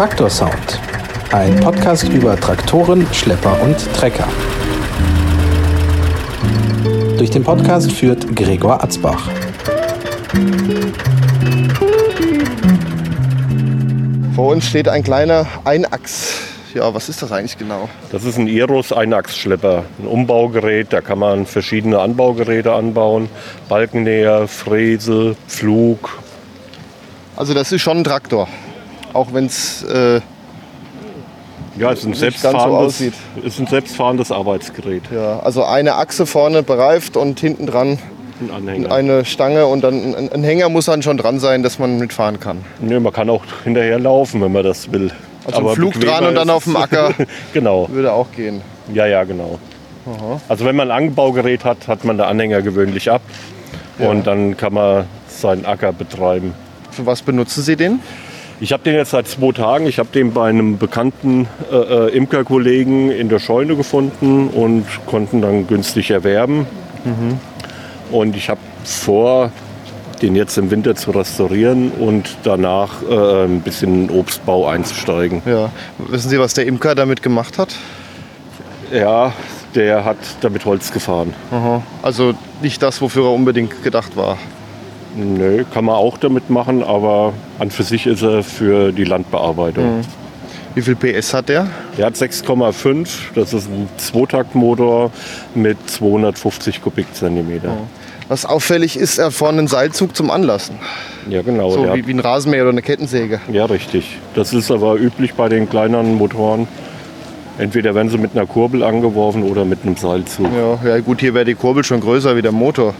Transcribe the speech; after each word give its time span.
Traktor 0.00 0.30
Sound. 0.30 0.80
Ein 1.30 1.60
Podcast 1.60 2.08
über 2.08 2.34
Traktoren, 2.34 3.06
Schlepper 3.12 3.60
und 3.60 3.76
Trecker. 3.92 4.26
Durch 7.18 7.28
den 7.28 7.44
Podcast 7.44 7.92
führt 7.92 8.34
Gregor 8.34 8.82
Atzbach. 8.82 9.28
Vor 14.34 14.52
uns 14.52 14.66
steht 14.68 14.88
ein 14.88 15.04
kleiner 15.04 15.46
Einachs. 15.66 16.44
Ja, 16.72 16.94
was 16.94 17.10
ist 17.10 17.20
das 17.20 17.30
eigentlich 17.30 17.58
genau? 17.58 17.90
Das 18.10 18.24
ist 18.24 18.38
ein 18.38 18.48
Eros 18.48 18.94
Einachsschlepper, 18.94 19.84
ein 19.98 20.06
Umbaugerät. 20.06 20.94
Da 20.94 21.02
kann 21.02 21.18
man 21.18 21.44
verschiedene 21.44 21.98
Anbaugeräte 21.98 22.72
anbauen. 22.72 23.28
Balkennäher, 23.68 24.48
Fräse, 24.48 25.36
Pflug. 25.46 26.22
Also 27.36 27.52
das 27.52 27.70
ist 27.70 27.82
schon 27.82 27.98
ein 27.98 28.04
Traktor. 28.04 28.48
Auch 29.12 29.32
wenn 29.32 29.46
es 29.46 29.82
äh, 29.84 30.20
Ja, 31.76 31.92
es 31.92 32.00
ist 32.00 32.06
ein, 32.06 32.14
so 32.14 32.20
selbstfahrendes, 32.20 32.70
aussieht. 32.94 33.14
ist 33.42 33.58
ein 33.58 33.66
selbstfahrendes 33.66 34.32
Arbeitsgerät. 34.32 35.02
ja, 35.14 35.40
also 35.40 35.64
eine 35.64 35.96
Achse 35.96 36.26
vorne 36.26 36.62
bereift 36.62 37.16
und 37.16 37.40
hinten 37.40 37.66
dran 37.66 37.98
Ein 38.54 38.86
eine 38.90 39.24
Stange 39.24 39.66
und 39.66 39.82
dann 39.82 40.14
ein, 40.14 40.32
ein 40.32 40.42
Hänger 40.44 40.68
muss 40.68 40.86
dann 40.86 41.02
schon 41.02 41.16
dran 41.16 41.38
sein, 41.40 41.62
dass 41.62 41.78
man 41.78 41.98
mitfahren 41.98 42.40
kann. 42.40 42.64
Nee, 42.80 42.98
man 43.00 43.12
kann 43.12 43.28
auch 43.30 43.42
hinterher 43.64 43.98
laufen, 43.98 44.40
wenn 44.42 44.52
man 44.52 44.64
das 44.64 44.90
will. 44.92 45.10
Also 45.46 45.68
ein 45.68 45.74
Flug 45.74 45.98
dran 46.00 46.26
und 46.26 46.34
dann 46.34 46.50
auf 46.50 46.64
dem 46.64 46.76
Acker. 46.76 47.12
genau, 47.52 47.88
Würde 47.90 48.12
auch 48.12 48.30
gehen. 48.32 48.60
ja, 48.94 49.06
ja, 49.06 49.24
genau. 49.24 49.58
Also 50.48 50.64
wenn 50.64 50.74
man 50.76 50.90
ein 50.90 51.08
Anbaugerät 51.08 51.64
hat, 51.64 51.86
hat 51.86 52.04
man 52.04 52.16
den 52.16 52.26
Anhänger 52.26 52.62
gewöhnlich 52.62 53.10
ab. 53.10 53.22
Und 53.98 54.26
dann 54.26 54.56
kann 54.56 54.72
man 54.72 55.04
seinen 55.28 55.66
Acker 55.66 55.92
betreiben. 55.92 56.54
Für 56.90 57.04
was 57.04 57.20
benutzen 57.22 57.62
Sie 57.62 57.76
den? 57.76 58.00
Ich 58.62 58.72
habe 58.72 58.82
den 58.82 58.94
jetzt 58.94 59.12
seit 59.12 59.26
zwei 59.26 59.52
Tagen. 59.52 59.86
Ich 59.86 59.98
habe 59.98 60.10
den 60.12 60.32
bei 60.32 60.48
einem 60.48 60.76
bekannten 60.76 61.48
äh, 61.72 61.76
äh, 61.76 62.16
Imkerkollegen 62.16 63.10
in 63.10 63.30
der 63.30 63.38
Scheune 63.38 63.74
gefunden 63.74 64.48
und 64.48 64.84
konnten 65.06 65.40
dann 65.40 65.66
günstig 65.66 66.10
erwerben. 66.10 66.66
Und 68.10 68.36
ich 68.36 68.50
habe 68.50 68.60
vor, 68.84 69.50
den 70.20 70.36
jetzt 70.36 70.58
im 70.58 70.70
Winter 70.70 70.94
zu 70.94 71.12
restaurieren 71.12 71.90
und 71.92 72.36
danach 72.42 73.02
äh, 73.08 73.44
ein 73.44 73.62
bisschen 73.62 74.08
in 74.08 74.10
Obstbau 74.10 74.68
einzusteigen. 74.68 75.40
Ja. 75.46 75.70
Wissen 75.96 76.28
Sie, 76.28 76.38
was 76.38 76.52
der 76.52 76.66
Imker 76.66 76.94
damit 76.94 77.22
gemacht 77.22 77.56
hat? 77.56 77.74
Ja, 78.92 79.32
der 79.74 80.04
hat 80.04 80.18
damit 80.42 80.66
Holz 80.66 80.92
gefahren. 80.92 81.32
Aha. 81.50 81.82
Also 82.02 82.34
nicht 82.60 82.82
das, 82.82 83.00
wofür 83.00 83.24
er 83.24 83.32
unbedingt 83.32 83.82
gedacht 83.82 84.16
war. 84.16 84.36
Nö, 85.16 85.64
kann 85.72 85.84
man 85.84 85.96
auch 85.96 86.18
damit 86.18 86.50
machen, 86.50 86.82
aber 86.82 87.32
an 87.58 87.70
für 87.70 87.82
sich 87.82 88.06
ist 88.06 88.22
er 88.22 88.42
für 88.42 88.92
die 88.92 89.04
Landbearbeitung. 89.04 90.04
Wie 90.74 90.82
viel 90.82 90.94
PS 90.94 91.34
hat 91.34 91.48
der? 91.48 91.66
Der 91.98 92.06
hat 92.06 92.14
6,5, 92.14 93.08
das 93.34 93.52
ist 93.52 93.68
ein 93.68 93.88
Zweitaktmotor 93.96 95.10
mit 95.54 95.78
250 95.90 96.80
Kubikzentimeter. 96.80 97.76
Was 98.28 98.46
auffällig 98.46 98.96
ist, 98.96 99.18
er 99.18 99.32
vorne 99.32 99.58
einen 99.58 99.66
Seilzug 99.66 100.14
zum 100.14 100.30
Anlassen. 100.30 100.76
Ja, 101.28 101.42
genau. 101.42 101.70
So 101.70 101.92
wie, 101.94 102.06
wie 102.06 102.12
ein 102.12 102.20
Rasenmäher 102.20 102.62
oder 102.62 102.70
eine 102.70 102.82
Kettensäge. 102.82 103.40
ja, 103.52 103.64
richtig. 103.64 104.18
Das 104.36 104.52
ist 104.52 104.70
aber 104.70 104.94
üblich 104.94 105.34
bei 105.34 105.48
den 105.48 105.68
kleineren 105.68 106.14
Motoren. 106.14 106.68
Entweder 107.58 107.94
werden 107.96 108.08
sie 108.08 108.16
mit 108.18 108.36
einer 108.36 108.46
Kurbel 108.46 108.84
angeworfen 108.84 109.42
oder 109.42 109.64
mit 109.64 109.80
einem 109.84 109.96
Seilzug. 109.96 110.46
Ja, 110.56 110.88
ja 110.88 111.00
gut, 111.00 111.20
hier 111.20 111.34
wäre 111.34 111.44
die 111.44 111.56
Kurbel 111.56 111.82
schon 111.82 112.00
größer 112.00 112.36
wie 112.36 112.42
der 112.42 112.52
Motor. 112.52 112.94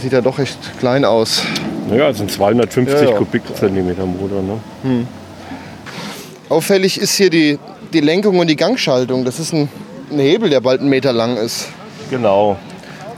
Sieht 0.00 0.12
ja 0.12 0.20
doch 0.20 0.38
recht 0.38 0.58
klein 0.78 1.04
aus. 1.04 1.42
Naja, 1.88 2.08
es 2.10 2.18
sind 2.18 2.30
250 2.30 3.00
Ja, 3.00 3.10
ja. 3.10 3.16
Kubikzentimeter 3.16 4.06
Motor. 4.06 4.42
Ne? 4.42 5.06
Auffällig 6.48 7.00
ist 7.00 7.14
hier 7.14 7.30
die, 7.30 7.58
die 7.92 8.00
Lenkung 8.00 8.38
und 8.38 8.48
die 8.48 8.56
Gangschaltung. 8.56 9.24
Das 9.24 9.38
ist 9.38 9.52
ein, 9.52 9.68
ein 10.10 10.18
Hebel, 10.18 10.48
der 10.50 10.60
bald 10.60 10.80
einen 10.80 10.88
Meter 10.90 11.12
lang 11.12 11.36
ist. 11.36 11.68
Genau. 12.10 12.56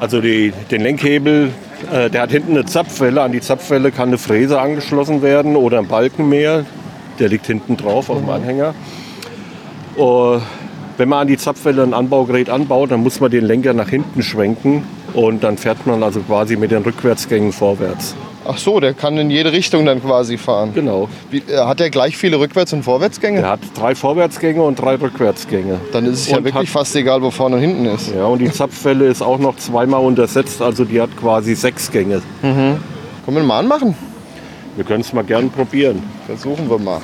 Also 0.01 0.21
die, 0.21 0.53
den 0.71 0.83
Lenkhebel, 0.83 1.51
äh, 1.93 2.11
der 2.11 2.23
hat 2.23 2.31
hinten 2.31 2.53
eine 2.53 2.65
Zapfwelle. 2.65 3.23
An 3.23 3.33
die 3.33 3.41
Zapfwelle 3.41 3.93
kann 3.93 4.09
eine 4.09 4.19
Fräse 4.19 4.61
angeschlossen 4.61 5.23
werden 5.23 5.57
oder 5.57 5.79
ein 5.79 5.87
Balkenmäher. 5.87 6.65
Der 7.19 7.29
liegt 7.29 7.47
hinten 7.47 7.77
drauf 7.77 8.11
auf 8.11 8.19
dem 8.19 8.29
Anhänger. 8.29 8.75
Äh, 9.97 10.39
wenn 10.97 11.09
man 11.09 11.21
an 11.21 11.27
die 11.29 11.37
Zapfwelle 11.37 11.83
ein 11.83 11.95
Anbaugerät 11.95 12.49
anbaut, 12.51 12.91
dann 12.91 13.03
muss 13.03 13.21
man 13.21 13.31
den 13.31 13.45
Lenker 13.45 13.73
nach 13.75 13.89
hinten 13.89 14.23
schwenken 14.23 14.83
und 15.15 15.43
dann 15.45 15.59
fährt 15.59 15.87
man 15.87 16.03
also 16.03 16.21
quasi 16.21 16.57
mit 16.57 16.71
den 16.71 16.83
Rückwärtsgängen 16.83 17.53
vorwärts. 17.53 18.15
Ach 18.47 18.59
so, 18.59 18.79
der 18.79 18.93
kann 18.93 19.17
in 19.17 19.31
jede 19.31 19.53
Richtung 19.53 19.87
dann 19.87 20.03
quasi 20.03 20.37
fahren. 20.37 20.73
Genau. 20.75 21.09
Wie, 21.31 21.39
äh, 21.39 21.57
hat 21.65 21.81
er 21.81 21.89
gleich 21.89 22.15
viele 22.19 22.37
Rückwärts- 22.37 22.75
und 22.75 22.83
Vorwärtsgänge? 22.83 23.41
Der 23.41 23.51
hat 23.53 23.61
drei 23.75 23.95
Vorwärtsgänge 23.95 24.63
und 24.63 24.79
drei 24.79 24.97
Rückwärtsgänge. 24.97 25.81
Dann 25.93 26.05
ist 26.05 26.21
es 26.21 26.29
ja 26.31 26.37
Und 26.37 26.45
wirklich 26.45 26.69
hat- 26.69 26.81
fast 26.81 26.95
egal, 26.95 27.23
wo 27.23 27.31
vorne 27.31 27.57
und 27.57 27.63
hinten 27.63 27.87
ist. 27.87 28.13
Ja, 28.15 28.27
und 28.27 28.41
die 28.41 28.51
Zapfwelle 28.53 29.07
ist 29.07 29.23
auch 29.23 29.39
noch 29.39 29.57
zweimal 29.57 30.03
untersetzt, 30.05 30.61
also 30.61 30.85
die 30.85 31.01
hat 31.01 31.17
quasi 31.19 31.55
sechs 31.55 31.91
Gänge. 31.91 32.21
Können 32.43 32.79
wir 33.27 33.43
mal 33.43 33.61
anmachen? 33.61 33.97
Wir 34.77 34.85
können 34.85 35.01
es 35.01 35.13
mal 35.15 35.25
gern 35.25 35.49
probieren. 35.49 36.03
Versuchen 36.27 36.69
wir 36.69 36.79
mal. 36.79 37.01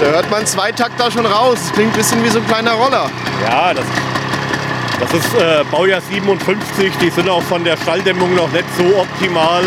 Da 0.00 0.06
hört 0.06 0.30
man 0.30 0.44
zwei 0.46 0.72
Takter 0.72 1.10
schon 1.10 1.26
raus. 1.26 1.58
Das 1.60 1.72
klingt 1.72 1.92
ein 1.92 1.96
bisschen 1.96 2.22
wie 2.24 2.28
so 2.28 2.38
ein 2.38 2.46
kleiner 2.46 2.72
Roller. 2.72 3.10
Ja, 3.48 3.72
das, 3.72 3.84
das 5.00 5.14
ist 5.14 5.34
äh, 5.34 5.64
Baujahr 5.70 6.00
57. 6.00 6.92
Die 7.00 7.10
sind 7.10 7.28
auch 7.28 7.42
von 7.42 7.64
der 7.64 7.76
Schalldämmung 7.78 8.34
noch 8.34 8.50
nicht 8.52 8.64
so 8.76 8.84
optimal. 9.00 9.62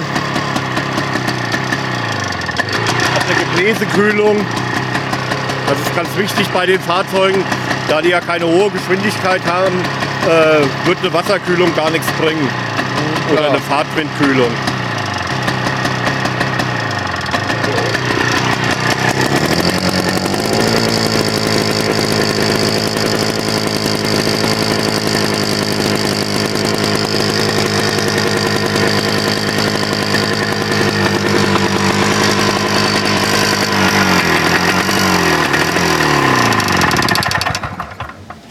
Auf 3.18 3.24
der 3.28 3.36
Gebläsekühlung, 3.46 4.46
das 5.68 5.80
ist 5.80 5.96
ganz 5.96 6.10
wichtig 6.18 6.48
bei 6.50 6.66
den 6.66 6.80
Fahrzeugen, 6.80 7.44
da 7.90 8.02
die 8.02 8.10
ja 8.10 8.22
keine 8.22 8.46
hohe 8.46 8.70
Geschwindigkeit 8.70 9.42
haben, 9.48 9.76
äh, 10.28 10.88
wird 10.88 11.00
eine 11.02 11.12
Wasserkühlung 11.14 11.76
gar 11.76 11.90
nichts 11.90 12.08
bringen. 12.22 12.48
Oder 13.32 13.42
Ja. 13.44 13.50
eine 13.50 13.60
Fahrtwindkühlung. 13.60 14.52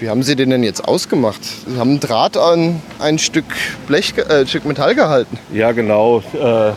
Wie 0.01 0.09
haben 0.09 0.23
Sie 0.23 0.37
den 0.37 0.51
denn 0.51 0.63
jetzt 0.63 0.87
ausgemacht? 0.87 1.41
Sie 1.45 1.77
haben 1.77 1.91
einen 1.91 2.01
Draht 2.01 2.37
an 2.37 2.81
ein 3.01 3.19
Stück 3.19 3.47
Blech, 3.89 4.15
äh, 4.17 4.41
ein 4.41 4.47
Stück 4.47 4.65
Metall 4.65 4.95
gehalten. 4.95 5.39
Ja, 5.53 5.73
genau. 5.73 6.23
Äh, 6.41 6.73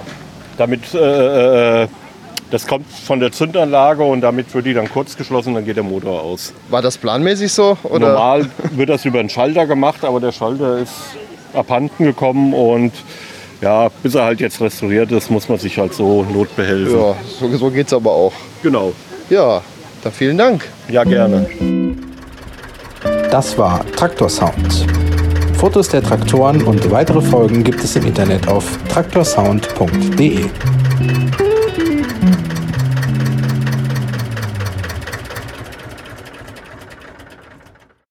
damit, 0.58 0.94
äh, 0.96 1.84
äh, 1.84 1.88
das 2.50 2.66
kommt 2.66 2.88
von 2.88 3.20
der 3.20 3.32
Zündanlage 3.32 4.04
und 4.04 4.22
damit 4.22 4.54
wird 4.56 4.66
die 4.66 4.74
dann 4.74 4.90
kurz 4.90 5.16
geschlossen, 5.16 5.54
dann 5.54 5.66
geht 5.66 5.76
der 5.76 5.84
Motor 5.84 6.22
aus. 6.22 6.52
War 6.70 6.82
das 6.82 6.98
planmäßig 6.98 7.54
so? 7.54 7.78
Oder? 7.84 8.10
Normal 8.10 8.50
wird 8.72 8.90
das 8.90 9.06
über 9.06 9.20
einen 9.20 9.30
Schalter 9.30 9.68
gemacht, 9.68 10.04
aber 10.04 10.20
der 10.20 10.32
Schalter 10.32 10.80
ist 10.80 10.94
abhanden 11.54 12.04
gekommen 12.06 12.54
und 12.54 12.92
ja, 13.62 13.90
bis 14.02 14.16
er 14.16 14.24
halt 14.24 14.40
jetzt 14.40 14.60
restauriert 14.60 15.12
ist, 15.12 15.30
muss 15.30 15.48
man 15.48 15.60
sich 15.60 15.78
halt 15.78 15.94
so 15.94 16.24
notbehelfen. 16.24 17.00
Ja, 17.00 17.16
so, 17.40 17.56
so 17.56 17.70
geht's 17.70 17.94
aber 17.94 18.12
auch. 18.12 18.34
Genau. 18.64 18.94
Ja, 19.30 19.62
dann 20.04 20.12
vielen 20.12 20.40
Dank. 20.40 20.68
Ja, 20.90 21.04
gerne. 21.04 21.46
Das 23.32 23.58
war 23.58 23.86
Traktor 23.94 24.30
Sound. 24.30 24.86
Fotos 25.58 25.88
der 25.88 26.04
Traktoren 26.04 26.64
und 26.64 26.92
weitere 26.92 27.22
Folgen 27.22 27.64
gibt 27.64 27.82
es 27.82 27.96
im 27.96 28.06
Internet 28.06 28.50
auf 28.50 28.78
traktorsound.de. 28.90 30.50